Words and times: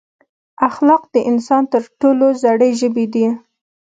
اخلاق 0.67 1.03
د 1.13 1.15
انسان 1.31 1.63
تر 1.73 1.83
ټولو 2.01 2.25
زړې 2.41 2.69
ژبې 2.79 3.05
ده. 3.13 3.27